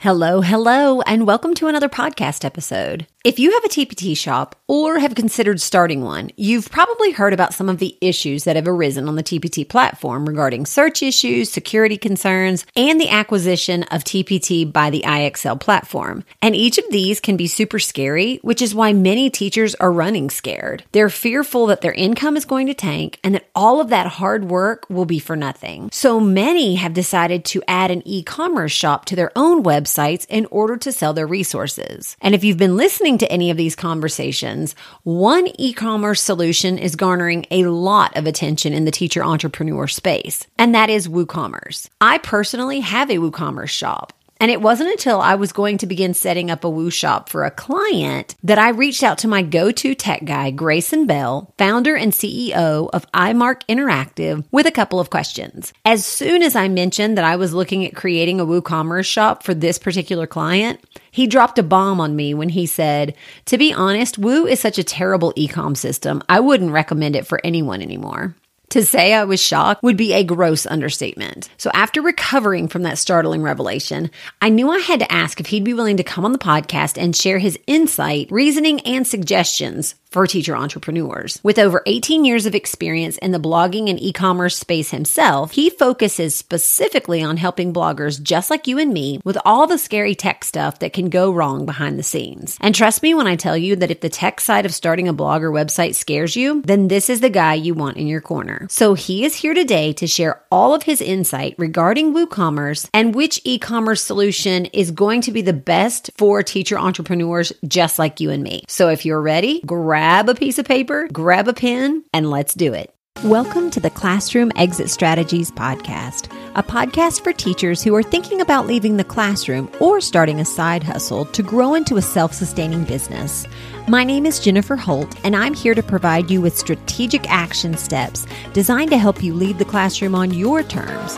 [0.00, 3.08] Hello, hello, and welcome to another podcast episode.
[3.28, 7.52] If you have a TPT shop or have considered starting one, you've probably heard about
[7.52, 11.98] some of the issues that have arisen on the TPT platform regarding search issues, security
[11.98, 16.24] concerns, and the acquisition of TPT by the IXL platform.
[16.40, 20.30] And each of these can be super scary, which is why many teachers are running
[20.30, 20.84] scared.
[20.92, 24.46] They're fearful that their income is going to tank and that all of that hard
[24.46, 25.90] work will be for nothing.
[25.92, 30.46] So many have decided to add an e commerce shop to their own websites in
[30.46, 32.16] order to sell their resources.
[32.22, 36.96] And if you've been listening, to any of these conversations, one e commerce solution is
[36.96, 41.88] garnering a lot of attention in the teacher entrepreneur space, and that is WooCommerce.
[42.00, 44.12] I personally have a WooCommerce shop.
[44.40, 47.44] And it wasn't until I was going to begin setting up a Woo shop for
[47.44, 51.96] a client that I reached out to my go to tech guy, Grayson Bell, founder
[51.96, 55.72] and CEO of iMark Interactive, with a couple of questions.
[55.84, 59.54] As soon as I mentioned that I was looking at creating a WooCommerce shop for
[59.54, 60.80] this particular client,
[61.10, 63.16] he dropped a bomb on me when he said,
[63.46, 67.40] To be honest, Woo is such a terrible ecom system, I wouldn't recommend it for
[67.42, 68.36] anyone anymore.
[68.70, 71.48] To say I was shocked would be a gross understatement.
[71.56, 74.10] So after recovering from that startling revelation,
[74.42, 77.00] I knew I had to ask if he'd be willing to come on the podcast
[77.00, 81.38] and share his insight, reasoning, and suggestions for teacher entrepreneurs.
[81.42, 86.34] With over 18 years of experience in the blogging and e-commerce space himself, he focuses
[86.34, 90.78] specifically on helping bloggers just like you and me with all the scary tech stuff
[90.78, 92.56] that can go wrong behind the scenes.
[92.60, 95.12] And trust me when I tell you that if the tech side of starting a
[95.12, 98.57] blog or website scares you, then this is the guy you want in your corner.
[98.68, 103.40] So he is here today to share all of his insight regarding WooCommerce and which
[103.44, 108.42] e-commerce solution is going to be the best for teacher entrepreneurs just like you and
[108.42, 108.64] me.
[108.68, 112.54] So if you're ready, grab grab a piece of paper, grab a pen, and let's
[112.54, 112.94] do it.
[113.24, 118.66] Welcome to the Classroom Exit Strategies Podcast, a podcast for teachers who are thinking about
[118.66, 123.46] leaving the classroom or starting a side hustle to grow into a self sustaining business.
[123.88, 128.26] My name is Jennifer Holt, and I'm here to provide you with strategic action steps
[128.52, 131.16] designed to help you lead the classroom on your terms.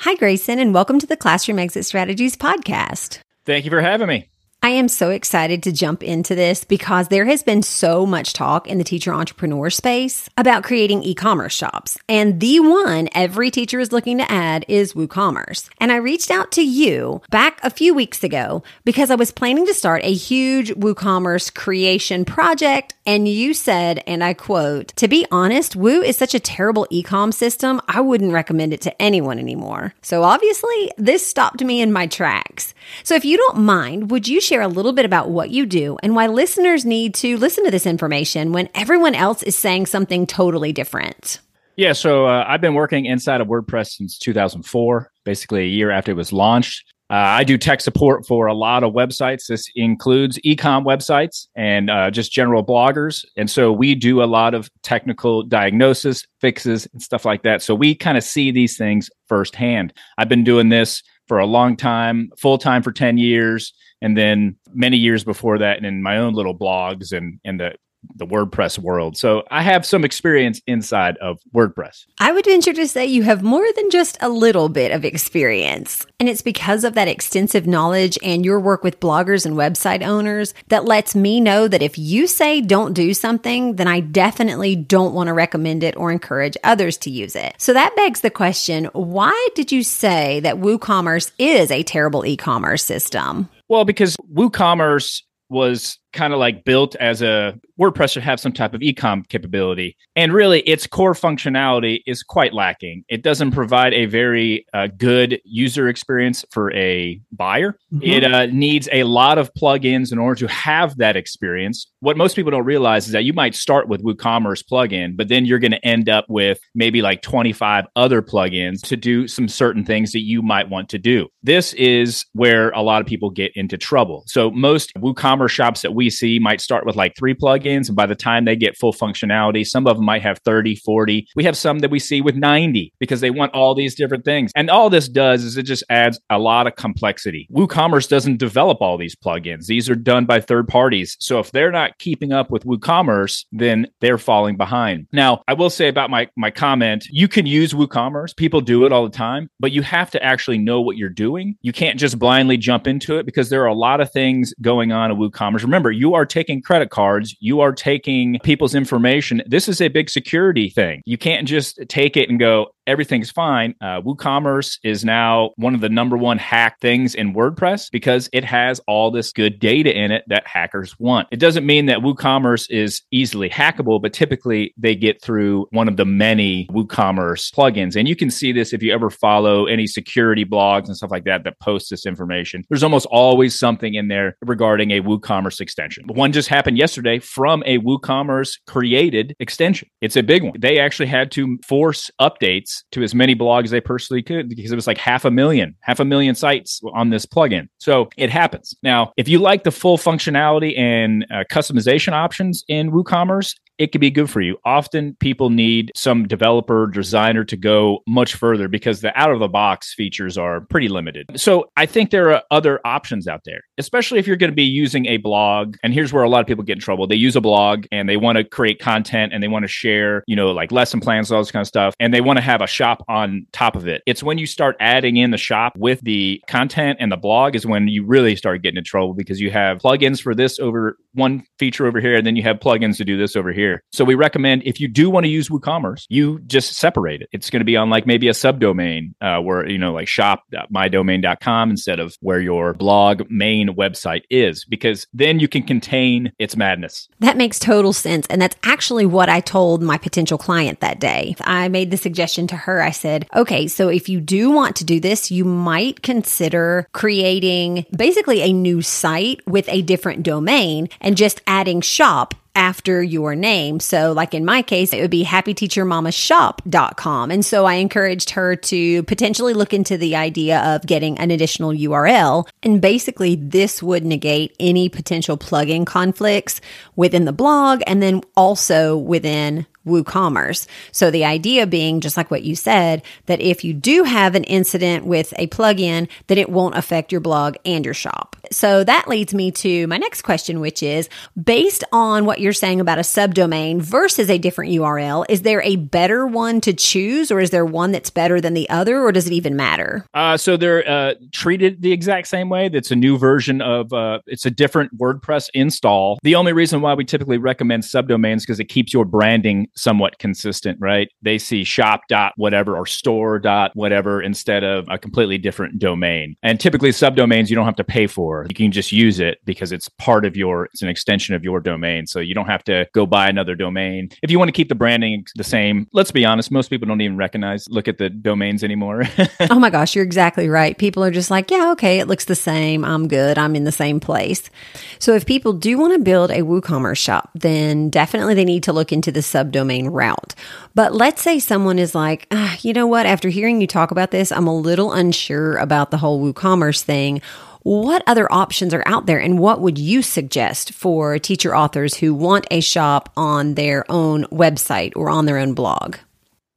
[0.00, 3.20] Hi, Grayson, and welcome to the Classroom Exit Strategies podcast.
[3.46, 4.28] Thank you for having me.
[4.64, 8.66] I am so excited to jump into this because there has been so much talk
[8.66, 11.98] in the teacher entrepreneur space about creating e-commerce shops.
[12.08, 15.68] And the one every teacher is looking to add is WooCommerce.
[15.80, 19.66] And I reached out to you back a few weeks ago because I was planning
[19.66, 22.94] to start a huge WooCommerce creation project.
[23.04, 27.32] And you said, and I quote, to be honest, Woo is such a terrible e-com
[27.32, 27.82] system.
[27.86, 29.92] I wouldn't recommend it to anyone anymore.
[30.00, 32.72] So obviously this stopped me in my tracks.
[33.02, 35.66] So if you don't mind, would you share share a little bit about what you
[35.66, 39.84] do and why listeners need to listen to this information when everyone else is saying
[39.84, 41.40] something totally different.
[41.76, 46.12] Yeah, so uh, I've been working inside of WordPress since 2004, basically a year after
[46.12, 46.84] it was launched.
[47.10, 49.48] Uh, I do tech support for a lot of websites.
[49.48, 53.24] This includes ecom websites and uh, just general bloggers.
[53.36, 57.60] And so we do a lot of technical diagnosis, fixes, and stuff like that.
[57.60, 59.92] So we kind of see these things firsthand.
[60.16, 64.56] I've been doing this for a long time, full time for 10 years and then
[64.72, 67.72] many years before that and in my own little blogs and and the
[68.16, 69.16] the WordPress world.
[69.16, 72.06] So I have some experience inside of WordPress.
[72.18, 76.06] I would venture to say you have more than just a little bit of experience.
[76.20, 80.54] And it's because of that extensive knowledge and your work with bloggers and website owners
[80.68, 85.14] that lets me know that if you say don't do something, then I definitely don't
[85.14, 87.54] want to recommend it or encourage others to use it.
[87.58, 92.84] So that begs the question, why did you say that WooCommerce is a terrible e-commerce
[92.84, 93.48] system?
[93.68, 98.72] Well, because WooCommerce was kind of like built as a WordPress should have some type
[98.72, 99.96] of ecom capability.
[100.14, 103.04] And really, its core functionality is quite lacking.
[103.08, 107.78] It doesn't provide a very uh, good user experience for a buyer.
[107.92, 108.02] Mm-hmm.
[108.04, 111.86] It uh, needs a lot of plugins in order to have that experience.
[112.00, 115.44] What most people don't realize is that you might start with WooCommerce plugin, but then
[115.44, 119.84] you're going to end up with maybe like 25 other plugins to do some certain
[119.84, 121.28] things that you might want to do.
[121.42, 124.22] This is where a lot of people get into trouble.
[124.26, 127.88] So most WooCommerce shops that we we see might start with like three plugins.
[127.88, 131.26] And by the time they get full functionality, some of them might have 30, 40.
[131.34, 134.52] We have some that we see with 90 because they want all these different things.
[134.54, 137.48] And all this does is it just adds a lot of complexity.
[137.50, 139.64] WooCommerce doesn't develop all these plugins.
[139.66, 141.16] These are done by third parties.
[141.20, 145.06] So if they're not keeping up with WooCommerce, then they're falling behind.
[145.10, 148.36] Now, I will say about my, my comment, you can use WooCommerce.
[148.36, 151.56] People do it all the time, but you have to actually know what you're doing.
[151.62, 154.92] You can't just blindly jump into it because there are a lot of things going
[154.92, 155.62] on in WooCommerce.
[155.62, 159.42] Remember, you are taking credit cards, you are taking people's information.
[159.46, 161.02] This is a big security thing.
[161.06, 163.74] You can't just take it and go, everything's fine.
[163.80, 168.44] Uh, WooCommerce is now one of the number one hack things in WordPress because it
[168.44, 171.28] has all this good data in it that hackers want.
[171.30, 175.96] It doesn't mean that WooCommerce is easily hackable, but typically they get through one of
[175.96, 177.96] the many WooCommerce plugins.
[177.96, 181.24] And you can see this if you ever follow any security blogs and stuff like
[181.24, 182.64] that that post this information.
[182.68, 186.04] There's almost always something in there regarding a WooCommerce extension.
[186.08, 189.88] One just happened yesterday from a WooCommerce created extension.
[190.00, 190.54] It's a big one.
[190.58, 194.72] They actually had to force updates to as many blogs as they personally could because
[194.72, 197.68] it was like half a million, half a million sites on this plugin.
[197.78, 198.74] So it happens.
[198.82, 204.00] Now, if you like the full functionality and uh, customization options in WooCommerce, it could
[204.00, 204.56] be good for you.
[204.64, 209.48] Often people need some developer designer to go much further because the out of the
[209.48, 211.26] box features are pretty limited.
[211.36, 214.64] So I think there are other options out there, especially if you're going to be
[214.64, 215.76] using a blog.
[215.82, 217.06] And here's where a lot of people get in trouble.
[217.06, 220.22] They use a blog and they want to create content and they want to share,
[220.26, 221.94] you know, like lesson plans, all this kind of stuff.
[221.98, 224.02] And they want to have a shop on top of it.
[224.06, 227.66] It's when you start adding in the shop with the content and the blog is
[227.66, 231.44] when you really start getting in trouble because you have plugins for this over one
[231.58, 233.63] feature over here, and then you have plugins to do this over here.
[233.92, 237.28] So we recommend if you do want to use WooCommerce, you just separate it.
[237.32, 241.70] It's going to be on like maybe a subdomain uh, where, you know, like shop.mydomain.com
[241.70, 247.08] instead of where your blog main website is, because then you can contain its madness.
[247.20, 248.26] That makes total sense.
[248.28, 251.36] And that's actually what I told my potential client that day.
[251.40, 252.82] I made the suggestion to her.
[252.82, 257.86] I said, okay, so if you do want to do this, you might consider creating
[257.96, 263.80] basically a new site with a different domain and just adding shop after your name.
[263.80, 267.30] So, like in my case, it would be happyteachermamashop.com.
[267.30, 271.72] And so I encouraged her to potentially look into the idea of getting an additional
[271.72, 272.48] URL.
[272.62, 276.60] And basically, this would negate any potential plugin conflicts
[276.96, 280.66] within the blog and then also within WooCommerce.
[280.92, 284.44] So the idea being, just like what you said, that if you do have an
[284.44, 288.36] incident with a plugin, that it won't affect your blog and your shop.
[288.50, 291.08] So that leads me to my next question, which is
[291.42, 295.76] based on what you're saying about a subdomain versus a different URL, is there a
[295.76, 299.26] better one to choose or is there one that's better than the other or does
[299.26, 300.06] it even matter?
[300.14, 302.68] Uh, so they're uh, treated the exact same way.
[302.68, 306.18] That's a new version of, uh, it's a different WordPress install.
[306.22, 310.78] The only reason why we typically recommend subdomains because it keeps your branding somewhat consistent,
[310.80, 311.08] right?
[311.22, 316.36] They see shop dot whatever or store dot whatever instead of a completely different domain.
[316.42, 318.46] And typically subdomains you don't have to pay for.
[318.48, 321.60] You can just use it because it's part of your it's an extension of your
[321.60, 322.06] domain.
[322.06, 324.10] So you don't have to go buy another domain.
[324.22, 327.00] If you want to keep the branding the same, let's be honest, most people don't
[327.00, 329.02] even recognize look at the domains anymore.
[329.50, 330.78] oh my gosh, you're exactly right.
[330.78, 332.84] People are just like, yeah, okay, it looks the same.
[332.84, 333.38] I'm good.
[333.38, 334.50] I'm in the same place.
[334.98, 338.72] So if people do want to build a WooCommerce shop, then definitely they need to
[338.72, 340.34] look into the subdomain route.
[340.74, 343.06] But let's say someone is like, ah, you know what?
[343.06, 347.20] After hearing you talk about this, I'm a little unsure about the whole WooCommerce thing.
[347.62, 352.12] What other options are out there, and what would you suggest for teacher authors who
[352.12, 355.96] want a shop on their own website or on their own blog?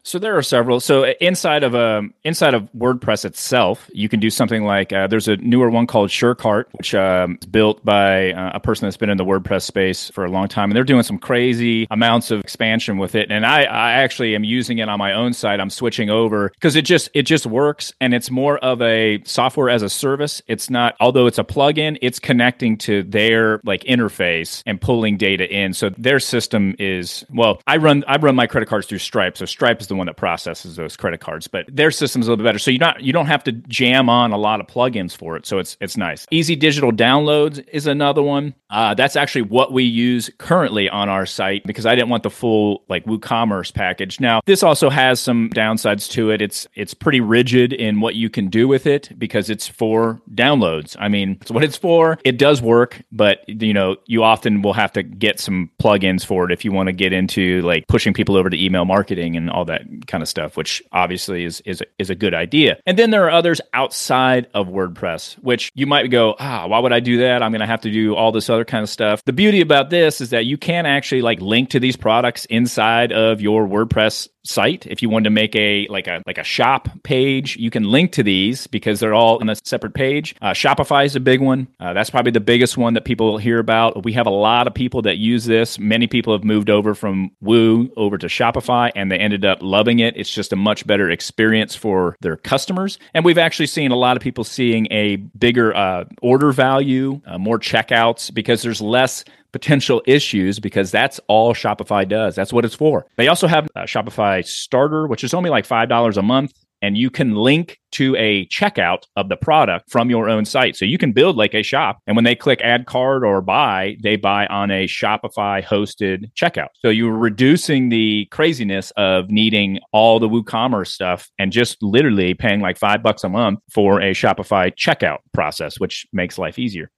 [0.07, 0.79] So there are several.
[0.79, 5.27] So inside of um, inside of WordPress itself, you can do something like uh, there's
[5.27, 9.09] a newer one called SureCart, which um, is built by uh, a person that's been
[9.09, 12.39] in the WordPress space for a long time, and they're doing some crazy amounts of
[12.39, 13.29] expansion with it.
[13.29, 15.59] And I, I actually am using it on my own site.
[15.59, 19.69] I'm switching over because it just it just works, and it's more of a software
[19.69, 20.41] as a service.
[20.47, 25.53] It's not, although it's a plugin, it's connecting to their like interface and pulling data
[25.53, 25.73] in.
[25.73, 29.43] So their system is well, I run I run my credit cards through Stripe, so
[29.43, 32.47] Stripe is the one that processes those credit cards, but their system's a little bit
[32.47, 32.59] better.
[32.59, 35.45] So you not you don't have to jam on a lot of plugins for it.
[35.45, 36.25] So it's it's nice.
[36.31, 38.53] Easy digital downloads is another one.
[38.69, 42.29] Uh, that's actually what we use currently on our site because I didn't want the
[42.29, 44.19] full like WooCommerce package.
[44.19, 46.41] Now this also has some downsides to it.
[46.41, 50.95] It's it's pretty rigid in what you can do with it because it's for downloads.
[50.99, 52.19] I mean, it's what it's for.
[52.23, 56.45] It does work, but you know you often will have to get some plugins for
[56.45, 59.49] it if you want to get into like pushing people over to email marketing and
[59.49, 62.77] all that kind of stuff, which obviously is is is a good idea.
[62.85, 66.93] And then there are others outside of WordPress, which you might go, ah, why would
[66.93, 67.43] I do that?
[67.43, 69.23] I'm going to have to do all this other kind of stuff.
[69.25, 73.11] The beauty about this is that you can actually like link to these products inside
[73.11, 74.85] of your WordPress site.
[74.87, 78.11] If you wanted to make a like a like a shop page, you can link
[78.13, 80.35] to these because they're all on a separate page.
[80.41, 81.67] Uh, Shopify is a big one.
[81.79, 84.03] Uh, that's probably the biggest one that people will hear about.
[84.03, 85.79] We have a lot of people that use this.
[85.79, 89.99] Many people have moved over from Woo over to Shopify and they ended up loving
[89.99, 90.15] it.
[90.17, 92.99] It's just a much better experience for their customers.
[93.13, 97.37] And we've actually seen a lot of people seeing a bigger uh, order value, uh,
[97.37, 99.23] more checkouts because there's less
[99.57, 102.35] potential issues because that's all Shopify does.
[102.35, 103.07] That's what it's for.
[103.15, 106.53] They also have a Shopify Starter, which is only like $5 a month.
[106.83, 110.75] And you can link to a checkout of the product from your own site.
[110.75, 111.97] So you can build like a shop.
[112.05, 116.67] And when they click add card or buy, they buy on a Shopify hosted checkout.
[116.75, 122.61] So you're reducing the craziness of needing all the WooCommerce stuff and just literally paying
[122.61, 126.91] like five bucks a month for a Shopify checkout process, which makes life easier.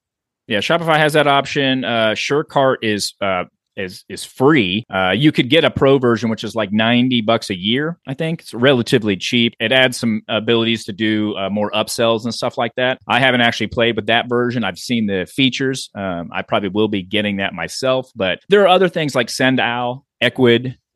[0.49, 1.85] Yeah, Shopify has that option.
[1.85, 3.43] Uh, SureCart is uh,
[3.77, 4.83] is is free.
[4.93, 7.99] Uh, you could get a pro version, which is like ninety bucks a year.
[8.07, 9.53] I think it's relatively cheap.
[9.59, 12.97] It adds some abilities to do uh, more upsells and stuff like that.
[13.07, 14.63] I haven't actually played with that version.
[14.63, 15.91] I've seen the features.
[15.93, 18.11] Um, I probably will be getting that myself.
[18.15, 20.03] But there are other things like SendOwl,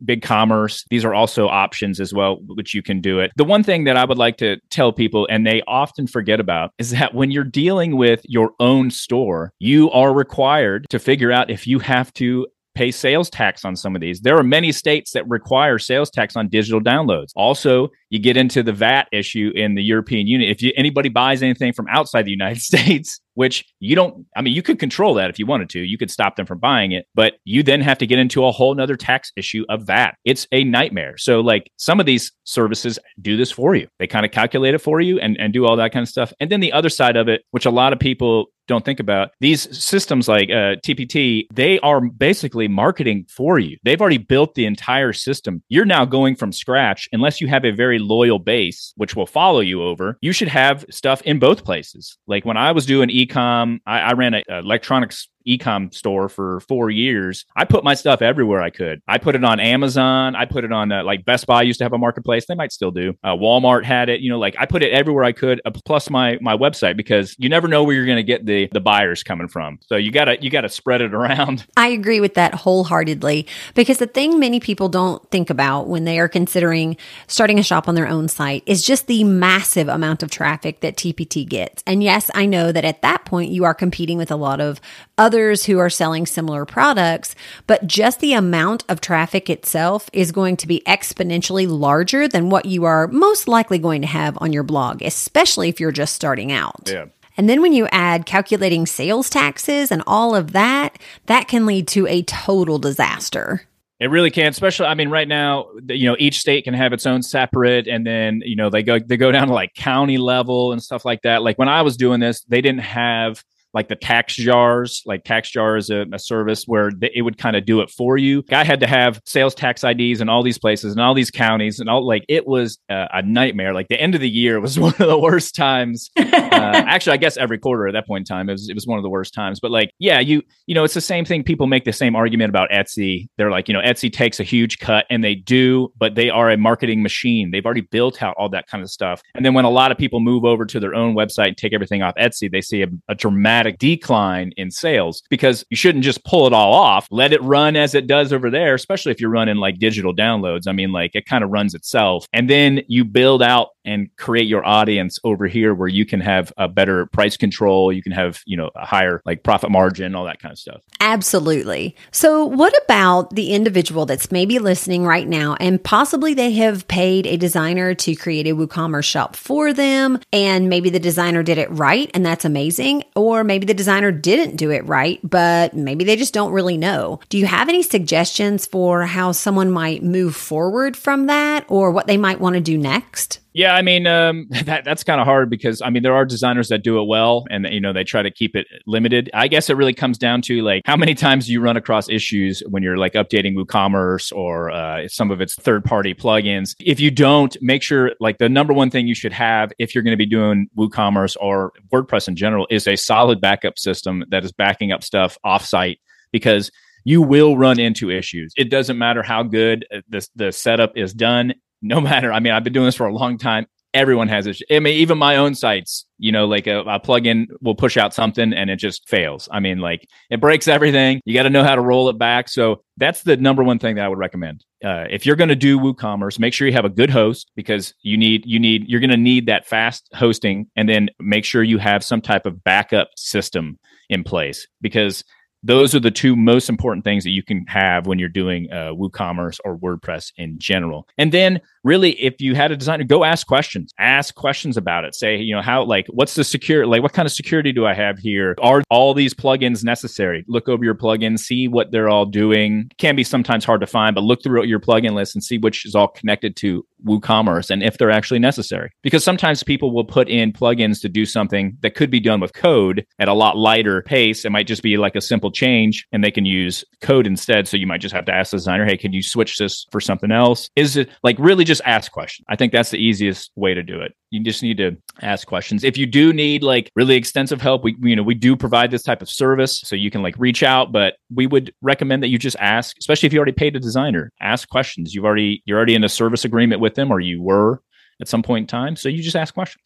[0.04, 0.84] Ecwid, BigCommerce.
[0.90, 3.32] These are also options as well, which you can do it.
[3.36, 6.72] The one thing that I would like to tell people, and they often forget about,
[6.78, 11.50] is that when you're dealing with your own store, you are required to figure out
[11.50, 14.22] if you have to pay sales tax on some of these.
[14.22, 17.32] There are many states that require sales tax on digital downloads.
[17.36, 20.50] Also, you get into the VAT issue in the European Union.
[20.50, 24.54] If you, anybody buys anything from outside the United States, which you don't, I mean,
[24.54, 25.80] you could control that if you wanted to.
[25.80, 28.52] You could stop them from buying it, but you then have to get into a
[28.52, 30.16] whole nother tax issue of that.
[30.26, 31.18] It's a nightmare.
[31.18, 33.88] So, like, some of these services do this for you.
[34.00, 36.34] They kind of calculate it for you and, and do all that kind of stuff.
[36.40, 39.32] And then the other side of it, which a lot of people don't think about
[39.40, 43.78] these systems like uh, TPT, they are basically marketing for you.
[43.84, 45.64] They've already built the entire system.
[45.70, 49.60] You're now going from scratch, unless you have a very loyal base, which will follow
[49.60, 50.18] you over.
[50.22, 52.18] You should have stuff in both places.
[52.28, 56.90] Like when I was doing ecom, I, I ran an electronics ecom store for four
[56.90, 57.46] years.
[57.56, 59.02] I put my stuff everywhere I could.
[59.08, 60.36] I put it on Amazon.
[60.36, 62.46] I put it on uh, like Best Buy used to have a marketplace.
[62.46, 63.14] They might still do.
[63.24, 64.22] Uh, Walmart had it.
[64.22, 65.62] You know, like I put it everywhere I could.
[65.66, 68.70] Uh, plus my my website because you never know where you're going to get the
[68.72, 69.80] the buyers coming from.
[69.82, 71.66] So you gotta you gotta spread it around.
[71.78, 76.20] I agree with that wholeheartedly because the thing many people don't think about when they
[76.20, 76.98] are considering
[77.28, 80.96] starting a shop on their own site is just the massive amount of traffic that
[80.96, 81.84] TPT gets.
[81.86, 84.80] And yes, I know that at that point you are competing with a lot of
[85.18, 87.34] other others who are selling similar products,
[87.66, 92.66] but just the amount of traffic itself is going to be exponentially larger than what
[92.66, 96.52] you are most likely going to have on your blog, especially if you're just starting
[96.52, 96.88] out.
[96.88, 97.06] Yeah.
[97.36, 101.88] And then when you add calculating sales taxes and all of that, that can lead
[101.88, 103.64] to a total disaster.
[104.00, 104.86] It really can, especially.
[104.86, 108.42] I mean, right now, you know, each state can have its own separate, and then
[108.44, 111.42] you know they go they go down to like county level and stuff like that.
[111.42, 115.78] Like when I was doing this, they didn't have like the tax jars, like TaxJar
[115.78, 118.44] is a, a service where it would kind of do it for you.
[118.52, 121.80] I had to have sales tax IDs in all these places and all these counties
[121.80, 123.74] and all like it was a, a nightmare.
[123.74, 126.10] Like the end of the year was one of the worst times.
[126.18, 128.86] uh, actually, I guess every quarter at that point in time, it was, it was
[128.86, 129.60] one of the worst times.
[129.60, 131.44] But like, yeah, you, you know, it's the same thing.
[131.44, 133.28] People make the same argument about Etsy.
[133.38, 136.52] They're like, you know, Etsy takes a huge cut and they do, but they are
[136.52, 137.52] a marketing machine.
[137.52, 139.22] They've already built out all that kind of stuff.
[139.36, 141.74] And then when a lot of people move over to their own website and take
[141.74, 146.04] everything off Etsy, they see a, a dramatic dramatic decline in sales because you shouldn't
[146.04, 147.08] just pull it all off.
[147.12, 150.68] Let it run as it does over there, especially if you're running like digital downloads.
[150.68, 152.28] I mean, like it kind of runs itself.
[152.34, 156.52] And then you build out and create your audience over here where you can have
[156.58, 157.92] a better price control.
[157.92, 160.82] You can have, you know, a higher like profit margin, all that kind of stuff.
[161.00, 161.96] Absolutely.
[162.12, 167.28] So, what about the individual that's maybe listening right now and possibly they have paid
[167.28, 171.70] a designer to create a WooCommerce shop for them and maybe the designer did it
[171.72, 176.16] right and that's amazing or maybe the designer didn't do it right, but maybe they
[176.16, 177.20] just don't really know.
[177.30, 182.08] Do you have any suggestions for how someone might move forward from that or what
[182.08, 183.40] they might want to do next?
[183.54, 186.70] Yeah, I mean um, that that's kind of hard because I mean there are designers
[186.70, 189.30] that do it well, and you know they try to keep it limited.
[189.34, 192.62] I guess it really comes down to like how many times you run across issues
[192.70, 196.76] when you're like updating WooCommerce or uh, some of its third party plugins.
[196.80, 200.04] If you don't, make sure like the number one thing you should have if you're
[200.04, 204.44] going to be doing WooCommerce or WordPress in general is a solid backup system that
[204.44, 205.98] is backing up stuff offsite
[206.32, 206.72] because
[207.06, 208.54] you will run into issues.
[208.58, 211.54] It doesn't matter how good uh, the the setup is done
[211.84, 213.68] no matter, I mean, I've been doing this for a long time.
[213.94, 214.58] Everyone has it.
[214.72, 218.12] I mean, even my own sites, you know, like a, a plugin will push out
[218.12, 219.48] something and it just fails.
[219.52, 221.22] I mean, like it breaks everything.
[221.26, 222.50] You got to know how to roll it back.
[222.50, 224.66] So that's the number one thing that I would recommend.
[224.84, 227.94] Uh, if you're going to do WooCommerce, make sure you have a good host because
[228.02, 231.62] you need you need you're going to need that fast hosting, and then make sure
[231.62, 233.78] you have some type of backup system
[234.10, 235.24] in place because
[235.64, 238.92] those are the two most important things that you can have when you're doing uh,
[238.92, 241.08] WooCommerce or WordPress in general.
[241.18, 243.94] And then, really, if you had a designer, go ask questions.
[243.98, 245.16] Ask questions about it.
[245.16, 247.94] Say, you know, how, like, what's the secure, like, what kind of security do I
[247.94, 248.56] have here?
[248.62, 250.44] Are all these plugins necessary?
[250.48, 252.90] Look over your plugins, see what they're all doing.
[252.98, 255.86] Can be sometimes hard to find, but look through your plugin list and see which
[255.86, 258.90] is all connected to WooCommerce and if they're actually necessary.
[259.02, 262.54] Because sometimes people will put in plugins to do something that could be done with
[262.54, 264.46] code at a lot lighter pace.
[264.46, 267.68] It might just be like a simple change and they can use code instead.
[267.68, 270.02] So you might just have to ask the designer, hey, can you switch this for
[270.02, 270.70] something else?
[270.76, 272.46] Is it like really just ask questions?
[272.50, 274.14] I think that's the easiest way to do it.
[274.32, 275.84] You just need to ask questions.
[275.84, 279.04] If you do need like really extensive help, we you know we do provide this
[279.04, 280.92] type of service, so you can like reach out.
[280.92, 284.32] But we would recommend that you just ask, especially if you already paid a designer.
[284.42, 285.14] Ask questions.
[285.14, 287.82] You've already you're already in a service agreement with them, or you were
[288.22, 288.96] at some point in time.
[288.96, 289.86] So you just ask questions.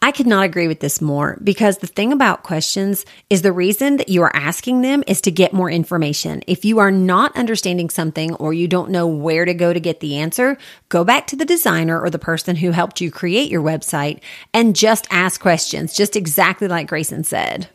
[0.00, 3.96] I could not agree with this more because the thing about questions is the reason
[3.96, 6.42] that you are asking them is to get more information.
[6.46, 10.00] If you are not understanding something or you don't know where to go to get
[10.00, 13.62] the answer, go back to the designer or the person who helped you create your
[13.62, 14.20] website
[14.52, 17.68] and just ask questions, just exactly like Grayson said.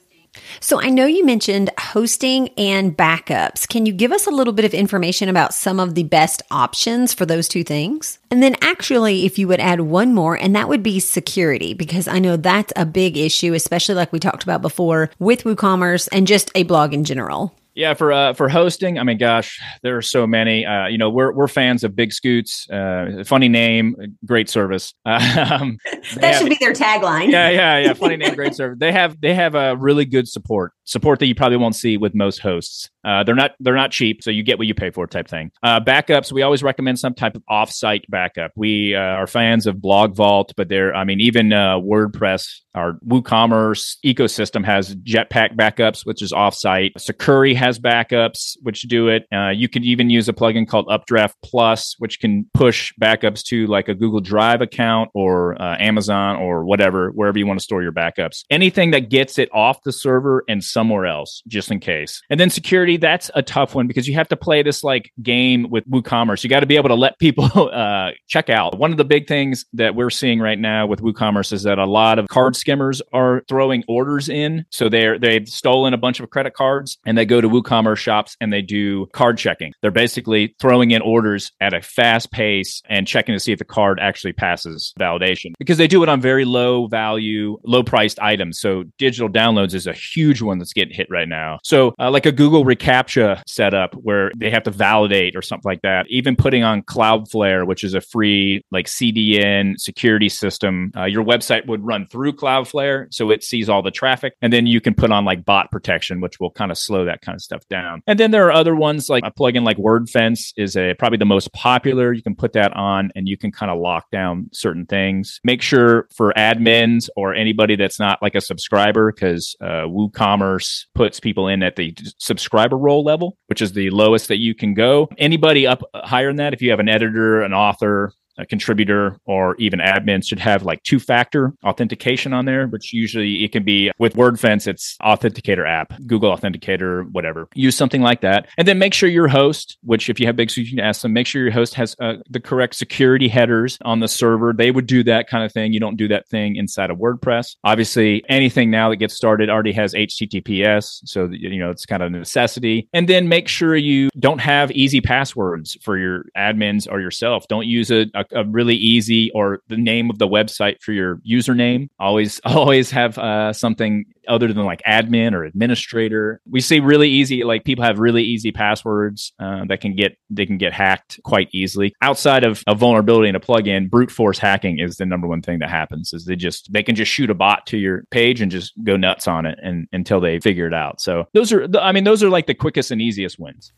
[0.59, 3.67] So I know you mentioned hosting and backups.
[3.67, 7.13] Can you give us a little bit of information about some of the best options
[7.13, 8.19] for those two things?
[8.31, 12.07] And then actually, if you would add one more, and that would be security, because
[12.07, 16.27] I know that's a big issue, especially like we talked about before with WooCommerce and
[16.27, 17.55] just a blog in general.
[17.77, 20.65] Yeah, for uh, for hosting, I mean, gosh, there are so many.
[20.65, 22.67] Uh, you know, we're we're fans of Big Scoots.
[22.71, 24.95] Uh, funny name, great service.
[25.37, 25.77] Um,
[26.15, 27.29] that have, should be their tagline.
[27.29, 27.93] Yeah, yeah, yeah.
[27.93, 28.77] Funny name, great service.
[28.79, 32.15] They have they have a really good support support that you probably won't see with
[32.15, 32.89] most hosts.
[33.07, 35.49] Uh, they're not they're not cheap, so you get what you pay for, type thing.
[35.63, 38.51] Uh, backups, we always recommend some type of offsite backup.
[38.57, 42.99] We uh, are fans of Blog Vault, but there, I mean, even uh, WordPress, our
[43.07, 46.91] WooCommerce ecosystem has Jetpack backups, which is offsite.
[46.99, 49.25] Sucuri has backups, which do it.
[49.33, 53.67] Uh, you can even use a plugin called Updraft Plus, which can push backups to
[53.67, 57.81] like a Google Drive account or uh, Amazon or whatever, wherever you want to store
[57.81, 58.43] your backups.
[58.49, 62.21] Anything that gets it off the server and somewhere else, just in case.
[62.29, 65.69] And then security that's a tough one because you have to play this like game
[65.69, 66.43] with WooCommerce.
[66.43, 68.77] You got to be able to let people uh, check out.
[68.77, 71.85] One of the big things that we're seeing right now with WooCommerce is that a
[71.85, 74.65] lot of card skimmers are throwing orders in.
[74.71, 78.35] So they're they've stolen a bunch of credit cards and they go to WooCommerce shops
[78.41, 79.73] and they do card checking.
[79.81, 83.65] They're basically throwing in orders at a fast pace and checking to see if the
[83.65, 88.59] card actually passes validation because they do it on very low value, low priced items.
[88.59, 91.59] So digital downloads is a huge one that's getting hit right now.
[91.63, 95.81] So uh, like a Google CAPTCHA setup where they have to validate or something like
[95.81, 96.05] that.
[96.09, 101.67] Even putting on Cloudflare, which is a free like CDN security system, uh, your website
[101.67, 105.11] would run through Cloudflare, so it sees all the traffic, and then you can put
[105.11, 108.01] on like bot protection, which will kind of slow that kind of stuff down.
[108.07, 111.25] And then there are other ones like a plugin like WordFence is a probably the
[111.25, 112.13] most popular.
[112.13, 115.39] You can put that on, and you can kind of lock down certain things.
[115.43, 121.19] Make sure for admins or anybody that's not like a subscriber, because uh, WooCommerce puts
[121.19, 125.07] people in at the subscriber role level, which is the lowest that you can go.
[125.17, 129.55] Anybody up higher than that, if you have an editor, an author, a contributor or
[129.57, 133.91] even admin should have like two factor authentication on there, which usually it can be
[133.99, 137.47] with WordFence, it's Authenticator app, Google Authenticator, whatever.
[137.53, 138.47] Use something like that.
[138.57, 141.13] And then make sure your host, which if you have big, you can ask them,
[141.13, 144.53] make sure your host has uh, the correct security headers on the server.
[144.53, 145.73] They would do that kind of thing.
[145.73, 147.55] You don't do that thing inside of WordPress.
[147.63, 151.01] Obviously, anything now that gets started already has HTTPS.
[151.05, 152.87] So, you know, it's kind of a necessity.
[152.93, 157.47] And then make sure you don't have easy passwords for your admins or yourself.
[157.47, 161.17] Don't use a, a a, really easy or the name of the website for your
[161.29, 161.89] username.
[161.99, 166.41] Always, always have uh, something other than like admin or administrator.
[166.49, 170.45] We see really easy, like people have really easy passwords uh, that can get they
[170.45, 171.93] can get hacked quite easily.
[172.01, 175.59] Outside of a vulnerability in a plugin, brute force hacking is the number one thing
[175.59, 176.13] that happens.
[176.13, 178.97] Is they just they can just shoot a bot to your page and just go
[178.97, 181.01] nuts on it and until they figure it out.
[181.01, 183.71] So those are, I mean, those are like the quickest and easiest wins.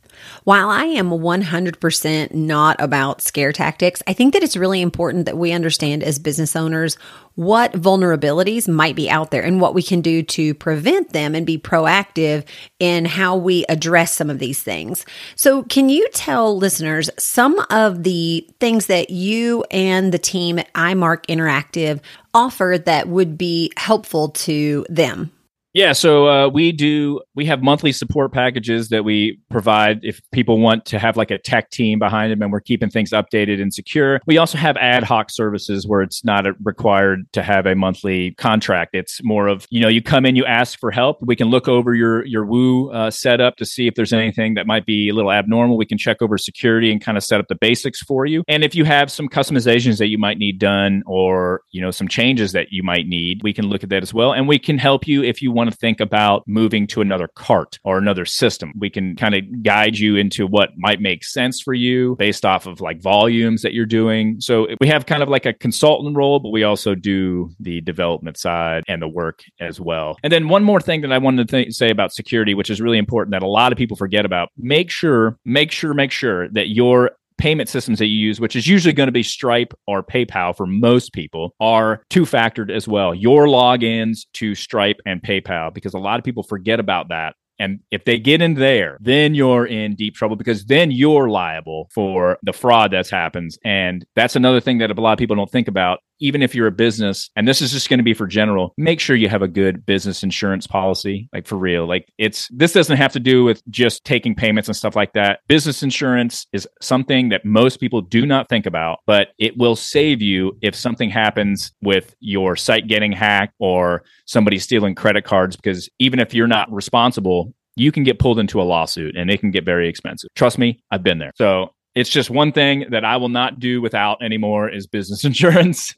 [0.43, 5.37] While I am 100% not about scare tactics, I think that it's really important that
[5.37, 6.97] we understand as business owners
[7.39, 11.45] what vulnerabilities might be out there and what we can do to prevent them and
[11.45, 12.43] be proactive
[12.81, 15.05] in how we address some of these things.
[15.37, 20.73] So, can you tell listeners some of the things that you and the team at
[20.73, 22.01] iMark Interactive
[22.33, 25.31] offer that would be helpful to them?
[25.73, 27.21] Yeah, so uh, we do.
[27.39, 31.37] We have monthly support packages that we provide if people want to have like a
[31.37, 34.19] tech team behind them, and we're keeping things updated and secure.
[34.27, 38.93] We also have ad hoc services where it's not required to have a monthly contract.
[38.93, 41.19] It's more of you know you come in, you ask for help.
[41.21, 44.67] We can look over your your Woo uh, setup to see if there's anything that
[44.67, 45.77] might be a little abnormal.
[45.77, 48.43] We can check over security and kind of set up the basics for you.
[48.49, 52.09] And if you have some customizations that you might need done, or you know some
[52.09, 54.77] changes that you might need, we can look at that as well, and we can
[54.77, 58.73] help you if you want to think about moving to another cart or another system.
[58.77, 62.65] We can kind of guide you into what might make sense for you based off
[62.65, 64.39] of like volumes that you're doing.
[64.39, 68.37] So we have kind of like a consultant role, but we also do the development
[68.37, 70.17] side and the work as well.
[70.23, 72.81] And then one more thing that I wanted to th- say about security, which is
[72.81, 74.49] really important that a lot of people forget about.
[74.57, 78.67] Make sure, make sure, make sure that your payment systems that you use, which is
[78.67, 83.15] usually going to be Stripe or PayPal for most people, are two factored as well.
[83.15, 87.81] Your logins to Stripe and PayPal, because a lot of people forget about that and
[87.91, 92.37] if they get in there, then you're in deep trouble because then you're liable for
[92.41, 93.59] the fraud that's happens.
[93.65, 95.99] And that's another thing that a lot of people don't think about.
[96.19, 98.99] Even if you're a business, and this is just going to be for general, make
[98.99, 101.85] sure you have a good business insurance policy, like for real.
[101.85, 105.39] Like it's, this doesn't have to do with just taking payments and stuff like that.
[105.47, 110.21] Business insurance is something that most people do not think about, but it will save
[110.21, 115.55] you if something happens with your site getting hacked or somebody stealing credit cards.
[115.55, 119.39] Because even if you're not responsible, you can get pulled into a lawsuit and it
[119.39, 120.29] can get very expensive.
[120.35, 121.31] Trust me, I've been there.
[121.35, 125.95] So it's just one thing that I will not do without anymore is business insurance.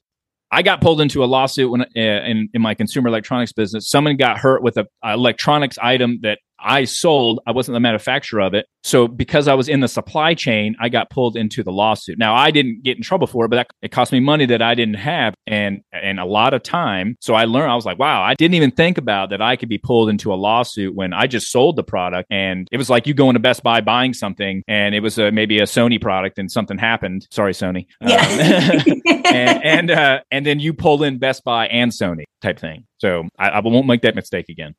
[0.52, 3.90] I got pulled into a lawsuit when uh, in, in my consumer electronics business.
[3.90, 7.40] Someone got hurt with a, a electronics item that I sold.
[7.46, 8.68] I wasn't the manufacturer of it.
[8.84, 12.18] So because I was in the supply chain, I got pulled into the lawsuit.
[12.18, 14.62] Now I didn't get in trouble for it, but that, it cost me money that
[14.62, 17.16] I didn't have and and a lot of time.
[17.22, 19.70] So I learned I was like, wow, I didn't even think about that I could
[19.70, 23.06] be pulled into a lawsuit when I just sold the product and it was like
[23.06, 26.40] you going to Best Buy buying something and it was a, maybe a Sony product
[26.40, 27.28] and something happened.
[27.32, 27.88] Sorry, Sony.
[28.02, 28.84] Yeah.
[28.88, 32.86] Um, and and, uh, and then you pull in Best Buy and Sony type thing.
[32.98, 34.76] So I, I won't make that mistake again.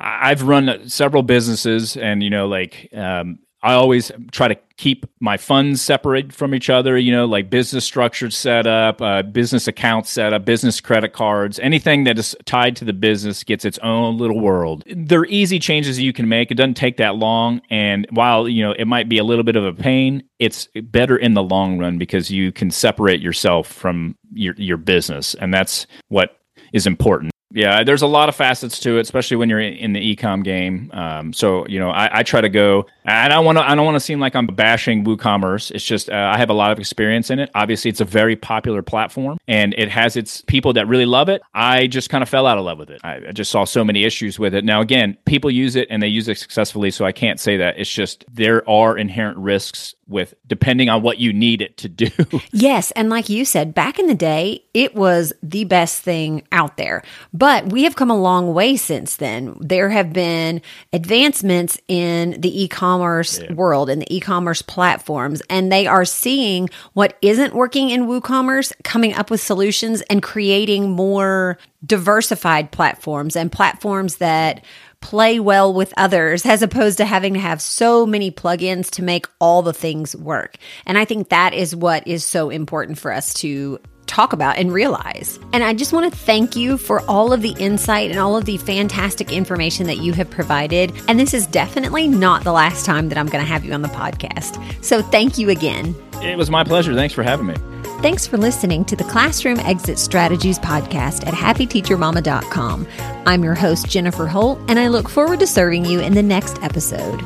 [0.00, 5.36] I've run several businesses, and you know, like um, I always try to keep my
[5.36, 6.96] funds separate from each other.
[6.96, 11.58] You know, like business structure set up, uh, business accounts set up, business credit cards,
[11.58, 14.84] anything that is tied to the business gets its own little world.
[14.86, 16.50] They're easy changes you can make.
[16.52, 19.56] It doesn't take that long, and while you know it might be a little bit
[19.56, 24.14] of a pain, it's better in the long run because you can separate yourself from
[24.32, 26.38] your your business, and that's what
[26.72, 27.32] is important.
[27.50, 30.90] Yeah, there's a lot of facets to it, especially when you're in the ecom game.
[30.92, 32.86] Um, so you know, I, I, try to go.
[33.04, 33.66] And I don't want to.
[33.66, 35.70] I don't want to seem like I'm bashing WooCommerce.
[35.70, 37.50] It's just uh, I have a lot of experience in it.
[37.54, 41.40] Obviously, it's a very popular platform, and it has its people that really love it.
[41.54, 43.00] I just kind of fell out of love with it.
[43.02, 44.62] I, I just saw so many issues with it.
[44.62, 47.78] Now, again, people use it and they use it successfully, so I can't say that.
[47.78, 52.10] It's just there are inherent risks with depending on what you need it to do.
[52.52, 52.90] yes.
[52.92, 57.02] And like you said, back in the day, it was the best thing out there.
[57.38, 59.56] But we have come a long way since then.
[59.60, 60.60] There have been
[60.92, 63.52] advancements in the e commerce yeah.
[63.52, 68.72] world and the e commerce platforms, and they are seeing what isn't working in WooCommerce,
[68.82, 74.64] coming up with solutions and creating more diversified platforms and platforms that
[75.00, 79.26] play well with others as opposed to having to have so many plugins to make
[79.40, 80.56] all the things work.
[80.86, 84.72] And I think that is what is so important for us to talk about and
[84.72, 85.38] realize.
[85.52, 88.44] And I just want to thank you for all of the insight and all of
[88.44, 90.92] the fantastic information that you have provided.
[91.06, 93.82] And this is definitely not the last time that I'm going to have you on
[93.82, 94.62] the podcast.
[94.84, 95.94] So thank you again.
[96.22, 96.94] It was my pleasure.
[96.94, 97.54] Thanks for having me.
[98.00, 102.86] Thanks for listening to the Classroom Exit Strategies podcast at happyteachermama.com.
[103.26, 106.62] I'm your host, Jennifer Holt, and I look forward to serving you in the next
[106.62, 107.20] episode.